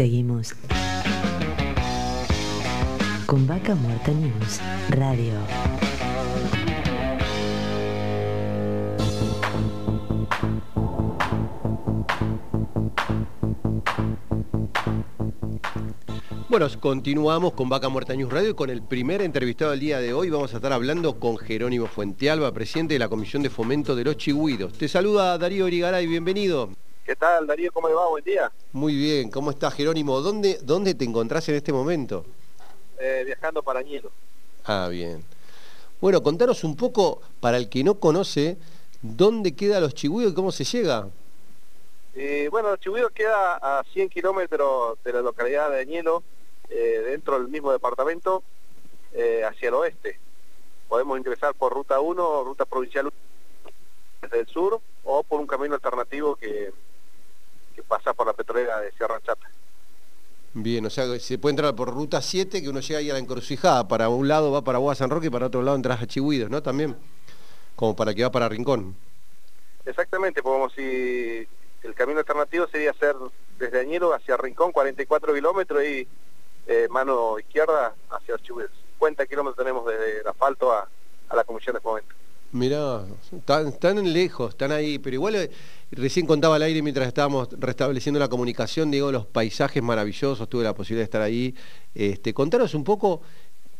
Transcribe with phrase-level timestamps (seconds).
[0.00, 0.54] Seguimos
[3.26, 5.34] con Vaca Muerta News Radio.
[16.48, 20.14] Bueno, continuamos con Vaca Muerta News Radio y con el primer entrevistado del día de
[20.14, 24.04] hoy vamos a estar hablando con Jerónimo Fuentealba, presidente de la Comisión de Fomento de
[24.04, 24.72] los Chigüidos.
[24.72, 26.70] Te saluda Darío Origaray, bienvenido.
[27.20, 27.70] ¿Qué tal, Darío?
[27.70, 28.08] ¿Cómo le va?
[28.08, 28.50] Buen día.
[28.72, 30.22] Muy bien, ¿cómo estás, Jerónimo?
[30.22, 32.24] ¿Dónde, dónde te encontrás en este momento?
[32.98, 34.10] Eh, viajando para Ñelo.
[34.64, 35.22] Ah, bien.
[36.00, 38.56] Bueno, contanos un poco, para el que no conoce,
[39.02, 41.10] ¿dónde quedan los Chigüidos y cómo se llega?
[42.14, 46.22] Eh, bueno, los Chigüidos queda a 100 kilómetros de la localidad de Ñelo,
[46.70, 48.42] eh, dentro del mismo departamento
[49.46, 50.18] hacia el oeste.
[50.88, 53.14] Podemos ingresar por ruta 1 ruta provincial 1
[54.22, 56.72] desde el sur o por un camino alternativo que,
[57.80, 59.48] que pasa por la petrolera de Sierra Chata.
[60.52, 63.20] Bien, o sea, se puede entrar por ruta 7 que uno llega ahí a la
[63.20, 63.86] encrucijada.
[63.86, 66.50] Para un lado va para Boa San Roque y para otro lado entras a Chihuidos,
[66.50, 66.62] ¿no?
[66.62, 66.96] También,
[67.76, 68.96] como para que va para Rincón.
[69.84, 71.48] Exactamente, podemos ir,
[71.82, 73.14] el camino alternativo sería hacer
[73.58, 76.08] desde Añero hacia Rincón, 44 kilómetros y
[76.66, 78.70] eh, mano izquierda hacia Archibald.
[78.94, 80.88] 50 kilómetros tenemos desde el asfalto a,
[81.34, 82.14] la Comisión de Fomento.
[82.52, 85.50] Mirá, están, lejos, están ahí, pero igual eh,
[85.92, 90.74] recién contaba al aire mientras estábamos restableciendo la comunicación, digo, los paisajes maravillosos, tuve la
[90.74, 91.54] posibilidad de estar ahí.
[91.94, 93.22] Este, contanos un poco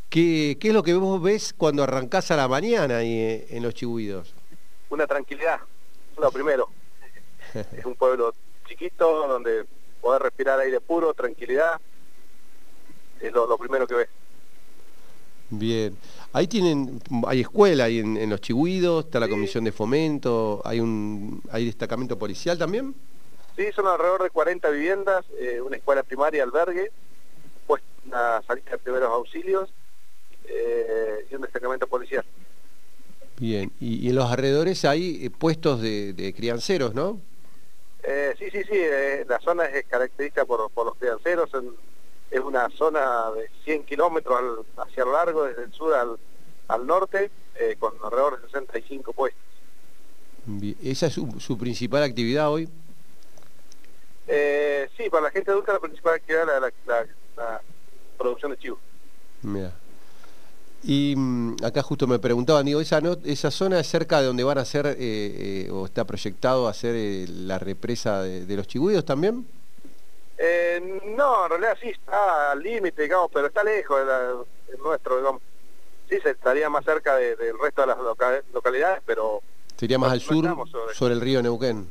[0.08, 3.62] qué, qué es lo que vos ves cuando arrancás a la mañana ahí eh, en
[3.64, 4.34] Los Chihuidos.
[4.88, 5.60] Una tranquilidad,
[6.16, 6.68] lo primero.
[7.54, 8.32] es un pueblo
[8.68, 9.66] chiquito donde
[10.00, 11.80] poder respirar aire puro, tranquilidad,
[13.20, 14.08] es lo, primero que ves.
[15.50, 15.96] Bien.
[16.32, 21.42] Ahí tienen, hay escuela ahí en, Los Chihuidos, está la comisión de fomento, hay un
[21.50, 22.94] hay destacamento policial también.
[23.56, 26.92] Sí, son alrededor de 40 viviendas, eh, una escuela primaria, albergue,
[27.66, 29.68] pues una salida de primeros auxilios
[30.44, 32.24] eh, y un destacamento policial.
[33.38, 37.20] Bien, y, en los alrededores hay eh, puestos de, crianceros, ¿no?
[38.38, 38.78] sí, sí, sí,
[39.28, 41.74] la zona es característica por, por los crianceros, en,
[42.30, 47.76] es una zona de 100 kilómetros hacia lo largo, desde el sur al, norte, eh,
[47.78, 49.42] con alrededor de 65 puestos.
[50.82, 52.68] ¿Esa es su, principal actividad hoy?
[54.26, 57.60] Eh, sí, para la gente adulta la principal actividad es la,
[58.16, 58.78] producción de chivos.
[59.42, 59.72] Mira.
[60.82, 64.58] Y mm, acá justo me preguntaban, digo, ¿esa, esa zona es cerca de donde van
[64.58, 69.46] a hacer, eh, o está proyectado hacer la represa de, de los chigüidos también?
[70.42, 75.42] Eh, no, en realidad sí está al límite, digamos, pero está lejos de nuestro, digamos.
[76.08, 77.98] Sí, se estaría más cerca del resto de las
[78.52, 79.42] localidades, pero...
[79.76, 80.46] Sería más al sur,
[80.94, 81.14] sobre...
[81.14, 81.86] el río Neuquén.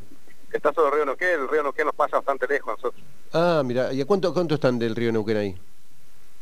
[0.51, 3.03] Está sobre el río Neuquén, el río Neuquén nos pasa bastante lejos a nosotros.
[3.33, 5.61] Ah, mira, ¿y a cuánto, cuánto están del río Neuquén ahí?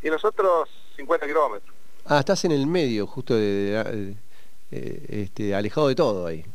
[0.01, 1.75] Y nosotros 50 kilómetros.
[2.05, 4.15] Ah, estás en el medio, justo de,
[4.71, 6.45] eh, este, alejado de todo ahí.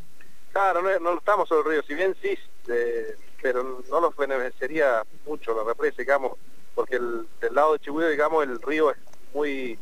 [0.51, 2.35] Claro, no, no estamos sobre el río, si bien sí...
[2.69, 6.31] Eh, pero no nos beneficiaría mucho la represa, digamos,
[6.73, 8.97] porque el, del lado de Chihuahua, digamos, el río es
[9.33, 9.77] muy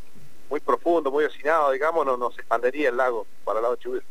[0.49, 4.03] muy profundo, muy ocinado, digamos, no nos expandería el lago para el lado de Chihuahua.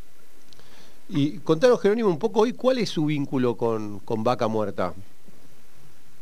[1.09, 4.93] Y contanos, Jerónimo, un poco hoy, ¿cuál es su vínculo con, con Vaca Muerta?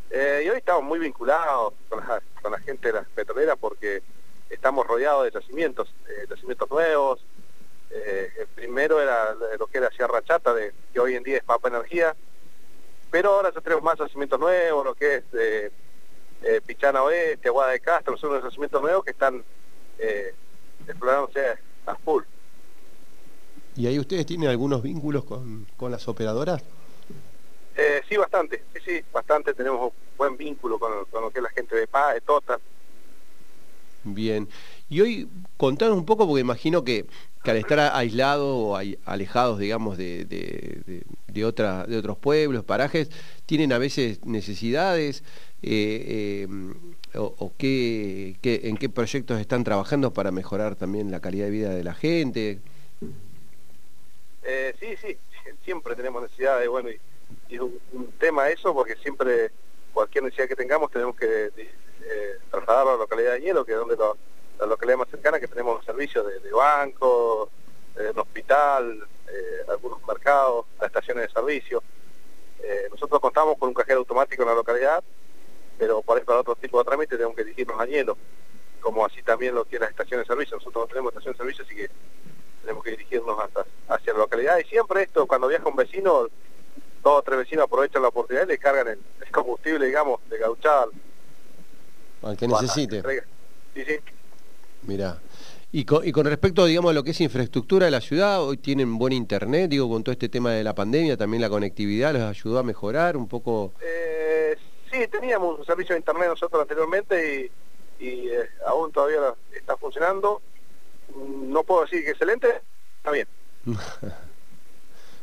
[0.10, 4.02] Eh, y hoy estamos muy vinculados con la, gente de las petroleras porque
[4.50, 7.24] estamos rodeados de yacimientos, eh, yacimientos nuevos.
[7.92, 11.44] Eh, el primero era lo que era Sierra Chata, de, que hoy en día es
[11.44, 12.16] Papa Energía,
[13.12, 15.72] pero ahora ya tenemos más yacimientos nuevos, lo que es eh,
[16.44, 19.44] eh, Pichana Oeste, Aguada de Castro, son unos yacimientos nuevos que están
[19.98, 20.34] eh,
[20.88, 22.24] explorándose a full.
[23.76, 26.64] ¿Y ahí ustedes tienen algunos vínculos con, las operadoras?
[27.76, 31.50] Eh, sí, bastante, sí, sí, bastante, tenemos un buen vínculo con, lo que es la
[31.50, 32.60] gente de PA, de Tota.
[34.04, 34.50] Bien,
[34.90, 37.06] y hoy contanos un poco, porque imagino que,
[37.44, 43.10] al estar aislados o alejados, digamos, de, de, otra, de otros pueblos, parajes,
[43.46, 45.24] tienen a veces necesidades
[45.62, 51.52] eh, eh, o, qué, en qué proyectos están trabajando para mejorar también la calidad de
[51.52, 52.60] vida de la gente.
[54.44, 55.18] Eh, sí, sí,
[55.64, 57.00] siempre tenemos necesidades, bueno, y,
[57.50, 59.52] es un, tema eso porque siempre
[59.94, 61.52] cualquier necesidad que tengamos tenemos que
[62.50, 63.96] trasladarlo a la localidad de Hielo, que es donde
[64.60, 67.50] la localidad más cercana, que tenemos servicios de, de banco,
[67.96, 71.84] de un hospital, eh, algunos mercados, las estaciones de servicio.
[72.62, 75.04] Eh, nosotros contamos con un cajero automático en la localidad,
[75.78, 78.18] pero eso para otro tipo de trámites tenemos que dirigirnos a Hielo,
[78.82, 80.58] como así también lo que las estaciones de servicio.
[80.58, 81.90] Nosotros no tenemos estación de servicio, así que
[82.62, 84.58] tenemos que dirigirnos hasta, hacia la localidad.
[84.58, 86.28] Y siempre esto, cuando viaja un vecino,
[87.02, 90.88] dos o tres vecinos aprovechan la oportunidad y le cargan el, combustible, digamos, de gauchada
[92.24, 92.98] Al que necesite.
[92.98, 93.24] entrega.
[93.76, 94.00] Sí, sí.
[94.84, 95.18] Mirá.
[95.72, 98.58] Y con, y con respecto, digamos, a lo que es infraestructura de la ciudad, hoy
[98.58, 102.24] tienen buen internet, digo, con todo este tema de la pandemia, también la conectividad los
[102.24, 103.74] ayudó a mejorar un poco.
[103.82, 104.58] Eh,
[104.92, 107.52] sí, teníamos un servicio de internet nosotros anteriormente
[108.00, 109.20] y, y, eh, aún todavía
[109.56, 110.42] está funcionando.
[111.16, 112.48] No puedo decir que excelente,
[112.98, 113.28] está bien.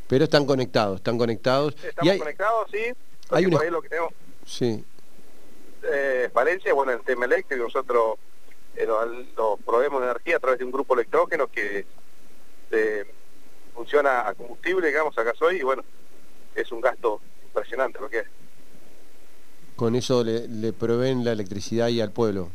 [0.09, 1.75] Pero están conectados, están conectados.
[1.83, 2.79] Estamos y hay, conectados, sí.
[2.79, 2.95] hay
[3.31, 4.13] Hay una- por ahí lo que tenemos
[4.47, 4.85] sí,
[5.83, 8.17] eh, Valencia, bueno, el tema eléctrico, nosotros
[8.77, 9.05] eh, lo,
[9.37, 11.85] lo proveemos de energía a través de un grupo electrógeno que
[12.71, 13.05] eh,
[13.75, 15.83] funciona a combustible, digamos, a gasoil, y bueno,
[16.55, 18.27] es un gasto impresionante lo que es.
[19.77, 22.49] con eso le, le proveen la electricidad ahí al pueblo.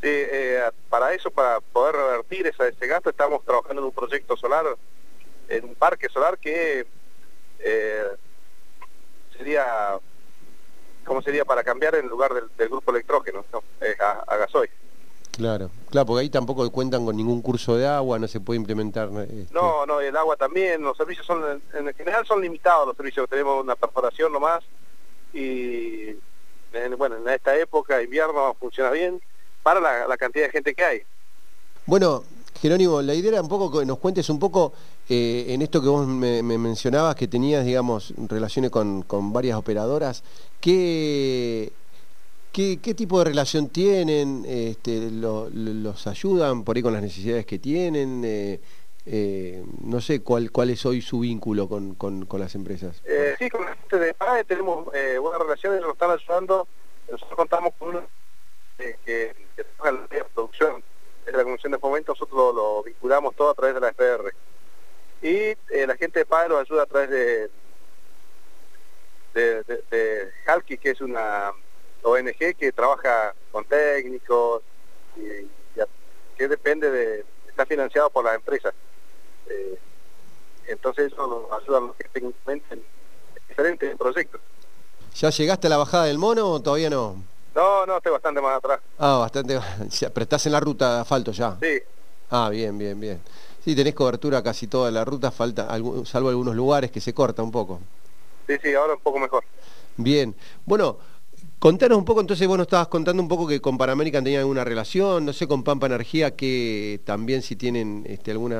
[0.00, 4.36] Sí, eh, para eso, para poder revertir esa- ese gasto, estamos trabajando en un proyecto
[4.36, 4.64] solar,
[5.48, 6.86] en un parque solar que
[7.58, 8.04] eh,
[9.36, 9.98] sería,
[11.04, 11.44] ¿cómo sería?
[11.44, 13.62] Para cambiar en lugar del, del grupo electrógeno, ¿no?
[13.80, 14.70] Eh, a, a gasoil.
[15.38, 19.08] Claro, claro, porque ahí tampoco cuentan con ningún curso de agua, no se puede implementar.
[19.22, 23.28] este, No, no, el agua también, los servicios son, en general son limitados los servicios,
[23.30, 24.64] tenemos una perforación nomás
[25.32, 26.08] y
[26.72, 29.22] en- bueno, en esta época, invierno, funciona bien
[29.62, 31.02] para la, la cantidad de gente que hay.
[31.86, 32.24] Bueno,
[32.60, 34.72] Jerónimo, la idea era un poco que nos cuentes un poco
[35.08, 39.56] eh, en esto que vos me, me mencionabas, que tenías, digamos, relaciones con, con varias
[39.56, 40.24] operadoras,
[40.60, 41.72] ¿qué,
[42.52, 44.44] qué, qué tipo de relación tienen?
[44.46, 48.22] Este, lo- lo- ¿Los ayudan por ahí con las necesidades que tienen?
[48.24, 48.60] Eh,
[49.06, 53.00] eh, no sé cuál, cuál es hoy su vínculo con, con- las empresas.
[53.04, 56.68] Eh, sí, con la gente de PAE tenemos eh, buenas relaciones, nos están ayudando,
[57.10, 58.06] nosotros contamos con
[58.78, 59.34] eh, que,
[59.78, 60.84] trabaja en la producción,
[61.26, 64.30] es la Comisión de Fomento, nosotros lo, vinculamos todo a través de la FR.
[65.22, 67.50] Y la gente de PAE nos ayuda a través de,
[69.34, 71.52] de, de Halki, que es una
[72.10, 74.62] ONG que trabaja con técnicos,
[75.16, 75.48] y,
[76.36, 78.72] que depende de, está financiado por las empresas.
[79.48, 79.78] Eh,
[80.68, 82.82] entonces eso nos ayuda a los que técnicamente en
[83.48, 84.40] diferentes proyectos.
[85.16, 87.16] ¿Ya llegaste a la bajada del mono o todavía no?
[87.54, 88.80] No, no, estoy bastante más atrás.
[88.98, 89.58] Ah, bastante.
[90.00, 91.56] Pero estás en la ruta de asfalto ya.
[91.60, 91.82] Sí,
[92.30, 93.20] Ah, bien, bien, bien.
[93.64, 95.66] Sí, tenés cobertura casi toda la ruta, falta
[96.04, 97.80] salvo algunos lugares que se corta un poco.
[98.46, 99.42] sí, sí, ahora un poco mejor.
[99.96, 100.34] Bien.
[100.64, 100.98] Bueno,
[101.58, 104.64] contanos un poco, entonces vos nos estabas contando un poco que con Panamérica tenían alguna
[104.64, 108.52] relación, no sé, con Pampa Energía, que también si tienen este, algún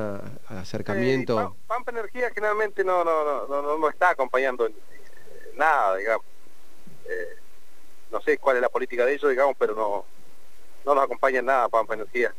[0.47, 1.39] acercamiento.
[1.39, 4.73] Eh, Pam- Pampa Energía generalmente no, no, no, no, no está acompañando en
[5.55, 6.25] nada, digamos.
[7.09, 7.35] Eh,
[8.11, 10.05] no sé cuál es la política de ellos, digamos, pero no,
[10.85, 12.33] no nos acompaña nada Pampa Energía.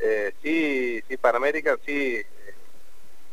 [0.00, 2.16] Eh, sí, sí, Panamérica sí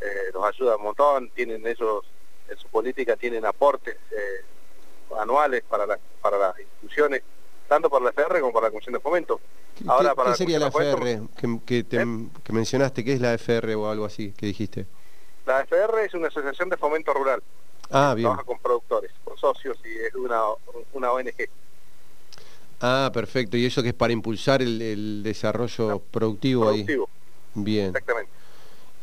[0.01, 2.03] eh, nos ayuda un montón, tienen ellos,
[2.49, 4.45] en su política tienen aportes eh,
[5.19, 7.21] anuales para, la- para las instituciones,
[7.67, 9.39] tanto por la FR como por la Comisión de Fomento.
[9.77, 12.05] ¿Qué, Ahora, qué- para qué sería la FR que, que te- ¿Eh?
[12.43, 13.03] que mencionaste?
[13.03, 14.85] ¿Qué es la FR o algo así que dijiste?
[15.45, 17.41] La FR es una asociación de fomento rural.
[17.91, 18.23] Ah, bien.
[18.25, 20.41] trabaja con productores, con socios y es una,
[20.93, 21.47] una ONG.
[22.81, 23.57] Ah, perfecto.
[23.57, 26.83] Y eso que es para impulsar el, el desarrollo productivo, ahí.
[26.83, 27.09] Productivo,
[27.53, 27.87] Bien.
[27.87, 28.31] exactamente.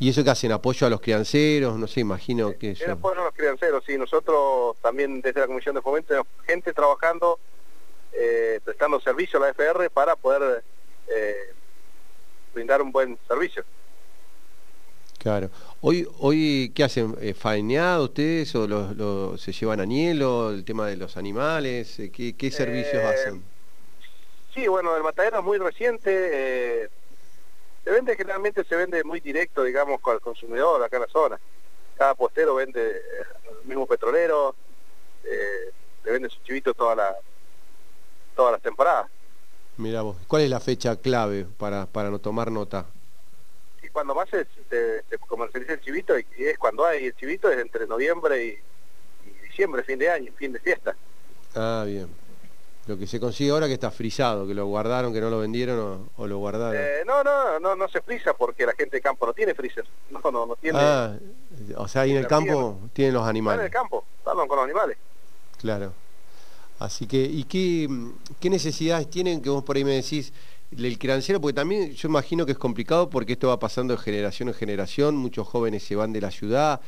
[0.02, 0.50] ¿Y eso que hacen?
[0.50, 1.78] ¿Apoyo a los crianceros?
[1.78, 2.84] No sé, imagino que eso.
[2.86, 6.72] En apoyo a los crianceros, sí, nosotros también desde la Comisión de Fomento tenemos gente
[6.72, 7.38] trabajando,
[8.12, 10.64] eh, prestando servicio a la FR para poder
[11.06, 11.36] eh,
[12.52, 13.64] brindar un buen servicio.
[15.18, 15.50] Claro.
[15.82, 17.16] Hoy, hoy ¿qué hacen?
[17.20, 20.50] Eh, ¿Faeneado ustedes o lo- lo- se llevan a Nielo?
[20.50, 22.00] ¿El tema de los animales?
[22.00, 23.44] Eh, ¿Qué, qué servicios Eh, hacen?
[24.52, 26.10] Sí, bueno, el matadero es muy reciente,
[26.84, 26.88] eh,
[27.84, 31.40] se vende generalmente, se vende muy directo, digamos, con el consumidor acá en la zona.
[31.96, 33.02] Cada postero vende, eh,
[33.62, 34.54] el mismo petrolero,
[35.24, 35.70] eh,
[36.04, 37.16] le vende su chivito toda la,
[38.34, 39.06] todas las temporadas.
[39.76, 40.16] Mirá vos.
[40.26, 42.86] ¿Cuál es la fecha clave para, para no tomar nota?
[43.82, 47.14] Y cuando más se, se- se comercializa el chivito, y, y es cuando hay el
[47.16, 50.94] chivito, es entre noviembre y, y diciembre, fin de año, fin de fiesta.
[51.54, 52.08] Ah, bien.
[52.86, 55.78] Lo que se consigue ahora que está frisado, que lo guardaron, que no lo vendieron
[55.78, 56.74] o, o lo guardaron.
[56.76, 59.84] Eh, no, no, no, no se frisa porque la gente de campo no tiene freezer.
[60.10, 60.78] No, no, no tiene.
[60.80, 61.16] ah,
[61.76, 63.64] o sea, ahí en el campo tienen los Van en animales.
[63.66, 64.96] el campo, hablan con los animales.
[65.58, 65.92] Claro.
[66.78, 67.88] Así que, ¿y qué,
[68.40, 70.32] qué necesidades tienen que vos por ahí me decís
[70.76, 71.40] el criancero?
[71.40, 75.16] Porque también yo imagino que es complicado porque esto va pasando de generación en generación,
[75.16, 76.80] muchos jóvenes se van de la ciudad,